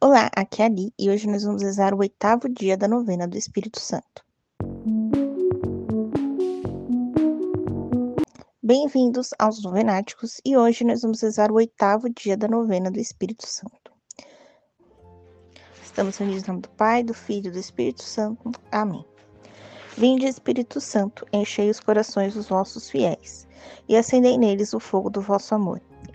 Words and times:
Olá, 0.00 0.30
aqui 0.36 0.62
é 0.62 0.66
a 0.66 0.68
Ali 0.68 0.94
e 0.96 1.10
hoje 1.10 1.26
nós 1.26 1.42
vamos 1.42 1.60
rezar 1.60 1.92
o 1.92 1.98
oitavo 1.98 2.48
dia 2.48 2.76
da 2.76 2.86
novena 2.86 3.26
do 3.26 3.36
Espírito 3.36 3.80
Santo. 3.80 4.24
Bem-vindos 8.62 9.30
aos 9.40 9.60
Novenáticos 9.60 10.40
e 10.44 10.56
hoje 10.56 10.84
nós 10.84 11.02
vamos 11.02 11.20
rezar 11.20 11.50
o 11.50 11.56
oitavo 11.56 12.08
dia 12.10 12.36
da 12.36 12.46
novena 12.46 12.92
do 12.92 13.00
Espírito 13.00 13.44
Santo. 13.44 13.92
Estamos 15.82 16.16
reunidos 16.16 16.44
em 16.44 16.46
nome 16.46 16.62
do 16.62 16.68
Pai, 16.70 17.02
do 17.02 17.12
Filho 17.12 17.48
e 17.48 17.50
do 17.50 17.58
Espírito 17.58 18.04
Santo. 18.04 18.52
Amém. 18.70 19.04
Vinde, 19.96 20.26
Espírito 20.26 20.80
Santo, 20.80 21.26
enchei 21.32 21.70
os 21.70 21.80
corações 21.80 22.34
dos 22.34 22.46
vossos 22.46 22.88
fiéis 22.88 23.48
e 23.88 23.96
acendei 23.96 24.38
neles 24.38 24.72
o 24.72 24.78
fogo 24.78 25.10
do 25.10 25.20
vosso 25.20 25.56
amor. 25.56 25.80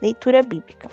Leitura 0.00 0.44
bíblica. 0.44 0.88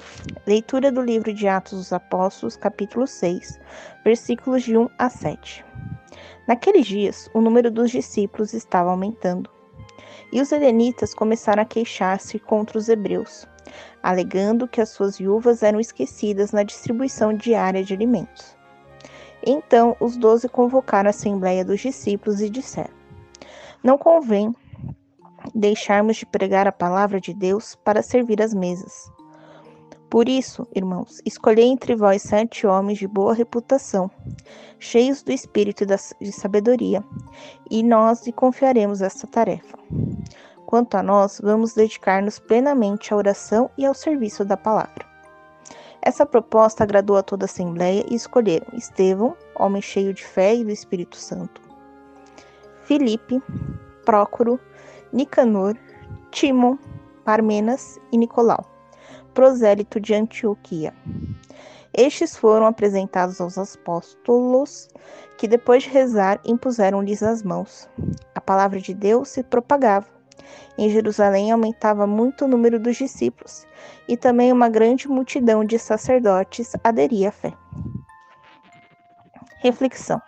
Leitura 0.47 0.91
do 0.91 0.99
livro 0.99 1.31
de 1.31 1.47
Atos 1.47 1.77
dos 1.77 1.93
Apóstolos, 1.93 2.57
capítulo 2.57 3.05
6, 3.05 3.59
versículos 4.03 4.63
de 4.63 4.75
1 4.75 4.89
a 4.97 5.09
7. 5.11 5.63
Naqueles 6.47 6.87
dias, 6.87 7.29
o 7.31 7.39
número 7.39 7.69
dos 7.69 7.91
discípulos 7.91 8.51
estava 8.51 8.89
aumentando, 8.89 9.47
e 10.33 10.41
os 10.41 10.51
helenitas 10.51 11.13
começaram 11.13 11.61
a 11.61 11.67
queixar-se 11.67 12.39
contra 12.39 12.79
os 12.79 12.89
hebreus, 12.89 13.47
alegando 14.01 14.67
que 14.67 14.81
as 14.81 14.89
suas 14.89 15.19
viúvas 15.19 15.61
eram 15.61 15.79
esquecidas 15.79 16.51
na 16.51 16.63
distribuição 16.63 17.31
diária 17.31 17.83
de 17.83 17.93
alimentos. 17.93 18.57
Então, 19.45 19.95
os 19.99 20.17
doze 20.17 20.49
convocaram 20.49 21.09
a 21.09 21.11
assembleia 21.11 21.63
dos 21.63 21.79
discípulos 21.79 22.41
e 22.41 22.49
disseram: 22.49 22.95
Não 23.83 23.99
convém 23.99 24.51
deixarmos 25.53 26.17
de 26.17 26.25
pregar 26.25 26.67
a 26.67 26.71
palavra 26.71 27.19
de 27.19 27.33
Deus 27.33 27.75
para 27.75 28.01
servir 28.01 28.41
as 28.41 28.53
mesas. 28.53 29.11
Por 30.09 30.29
isso, 30.29 30.65
irmãos, 30.73 31.21
escolhei 31.25 31.65
entre 31.65 31.95
vós 31.95 32.21
sete 32.21 32.65
homens 32.65 32.99
de 32.99 33.07
boa 33.07 33.33
reputação, 33.33 34.09
cheios 34.79 35.21
do 35.21 35.31
espírito 35.31 35.85
de 35.85 36.31
sabedoria, 36.31 37.03
e 37.69 37.83
nós 37.83 38.25
lhe 38.25 38.31
confiaremos 38.31 39.01
esta 39.01 39.27
tarefa. 39.27 39.77
Quanto 40.65 40.95
a 40.95 41.03
nós, 41.03 41.41
vamos 41.43 41.73
dedicar-nos 41.73 42.39
plenamente 42.39 43.13
à 43.13 43.17
oração 43.17 43.69
e 43.77 43.85
ao 43.85 43.93
serviço 43.93 44.45
da 44.45 44.55
palavra. 44.55 45.05
Essa 46.01 46.25
proposta 46.25 46.83
agradou 46.83 47.17
a 47.17 47.23
toda 47.23 47.45
a 47.45 47.47
Assembleia 47.47 48.05
e 48.09 48.15
escolheram 48.15 48.67
Estevão, 48.73 49.35
homem 49.55 49.81
cheio 49.81 50.13
de 50.13 50.23
fé 50.23 50.55
e 50.55 50.63
do 50.63 50.71
Espírito 50.71 51.17
Santo, 51.17 51.61
Filipe, 52.83 53.41
Prócoro, 54.05 54.59
Nicanor, 55.11 55.77
Timon, 56.31 56.77
Parmenas 57.23 57.99
e 58.11 58.17
Nicolau, 58.17 58.65
prosélito 59.33 59.99
de 59.99 60.13
Antioquia. 60.13 60.93
Estes 61.97 62.35
foram 62.35 62.65
apresentados 62.65 63.39
aos 63.39 63.57
apóstolos, 63.57 64.89
que 65.37 65.47
depois 65.47 65.83
de 65.83 65.89
rezar 65.89 66.41
impuseram-lhes 66.45 67.23
as 67.23 67.41
mãos. 67.41 67.89
A 68.35 68.41
palavra 68.41 68.81
de 68.81 68.93
Deus 68.93 69.29
se 69.29 69.41
propagava. 69.41 70.07
Em 70.77 70.89
Jerusalém 70.89 71.51
aumentava 71.51 72.05
muito 72.05 72.43
o 72.43 72.47
número 72.47 72.77
dos 72.79 72.97
discípulos, 72.97 73.65
e 74.09 74.17
também 74.17 74.51
uma 74.51 74.67
grande 74.67 75.07
multidão 75.07 75.63
de 75.63 75.79
sacerdotes 75.79 76.73
aderia 76.83 77.29
à 77.29 77.31
fé. 77.31 77.53
Reflexão: 79.59 80.21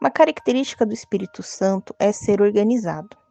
Uma 0.00 0.10
característica 0.10 0.86
do 0.86 0.94
Espírito 0.94 1.42
Santo 1.42 1.94
é 1.98 2.10
ser 2.12 2.40
organizado. 2.40 3.21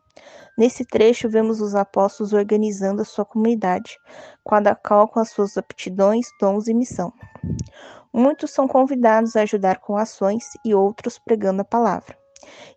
Nesse 0.62 0.86
trecho, 0.86 1.28
vemos 1.28 1.60
os 1.60 1.74
apóstolos 1.74 2.34
organizando 2.34 3.02
a 3.02 3.06
sua 3.06 3.26
comunidade, 3.26 3.98
cada 4.48 4.76
qual 4.76 5.08
com 5.08 5.20
as 5.20 5.32
suas 5.32 5.58
aptidões, 5.58 6.28
dons 6.40 6.68
e 6.68 6.74
missão. 6.76 7.12
Muitos 8.14 8.52
são 8.52 8.68
convidados 8.68 9.36
a 9.36 9.42
ajudar 9.42 9.80
com 9.80 9.98
ações 9.98 10.44
e 10.64 10.76
outros 10.76 11.18
pregando 11.18 11.64
a 11.64 11.66
palavra. 11.66 12.16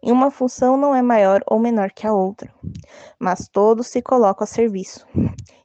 E 0.03 0.11
uma 0.11 0.31
função 0.31 0.79
não 0.79 0.97
é 0.97 1.03
maior 1.03 1.43
ou 1.47 1.59
menor 1.59 1.91
que 1.91 2.07
a 2.07 2.15
outra, 2.15 2.51
mas 3.19 3.49
todos 3.49 3.89
se 3.89 4.01
colocam 4.01 4.45
a 4.45 4.47
serviço. 4.47 5.07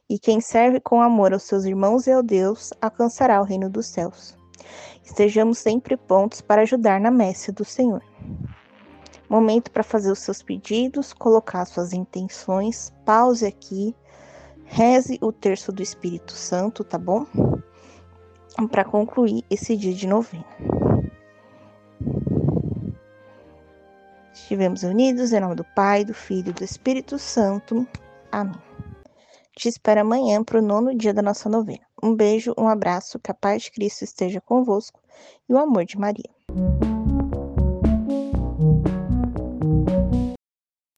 E 0.06 0.18
quem 0.18 0.42
serve 0.42 0.78
com 0.78 1.00
amor 1.00 1.32
aos 1.32 1.44
seus 1.44 1.64
irmãos 1.64 2.06
e 2.06 2.12
ao 2.12 2.22
Deus 2.22 2.70
alcançará 2.82 3.40
o 3.40 3.44
reino 3.44 3.70
dos 3.70 3.86
céus. 3.86 4.36
Estejamos 5.02 5.56
sempre 5.56 5.96
prontos 5.96 6.42
para 6.42 6.60
ajudar 6.60 7.00
na 7.00 7.10
messe 7.10 7.50
do 7.50 7.64
Senhor. 7.64 8.02
Momento 9.30 9.70
para 9.70 9.84
fazer 9.84 10.10
os 10.10 10.18
seus 10.18 10.42
pedidos, 10.42 11.12
colocar 11.12 11.64
suas 11.64 11.92
intenções. 11.92 12.92
Pause 13.04 13.46
aqui. 13.46 13.94
Reze 14.64 15.20
o 15.22 15.30
terço 15.30 15.70
do 15.70 15.80
Espírito 15.80 16.32
Santo, 16.32 16.82
tá 16.82 16.98
bom? 16.98 17.24
Para 18.72 18.84
concluir 18.84 19.44
esse 19.48 19.76
dia 19.76 19.94
de 19.94 20.08
novembro. 20.08 20.48
Estivemos 24.34 24.82
unidos 24.82 25.32
em 25.32 25.38
nome 25.38 25.54
do 25.54 25.64
Pai, 25.76 26.04
do 26.04 26.12
Filho 26.12 26.50
e 26.50 26.52
do 26.52 26.64
Espírito 26.64 27.16
Santo. 27.16 27.86
Amém. 28.32 28.60
Te 29.56 29.68
espero 29.68 30.00
amanhã 30.00 30.42
para 30.42 30.58
o 30.58 30.62
nono 30.62 30.92
dia 30.92 31.14
da 31.14 31.22
nossa 31.22 31.48
novena. 31.48 31.86
Um 32.02 32.16
beijo, 32.16 32.52
um 32.58 32.66
abraço, 32.66 33.18
que 33.20 33.30
a 33.30 33.34
paz 33.34 33.62
de 33.62 33.70
Cristo 33.70 34.02
esteja 34.02 34.40
convosco 34.40 34.98
e 35.48 35.54
o 35.54 35.58
amor 35.58 35.84
de 35.84 35.96
Maria. 35.96 36.30